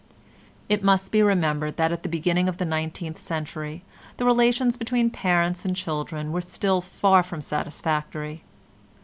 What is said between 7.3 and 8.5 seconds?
satisfactory.